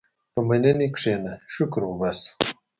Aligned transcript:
په 0.33 0.39
مننې 0.47 0.87
کښېنه، 0.95 1.33
شکر 1.53 1.81
وباسه. 1.85 2.29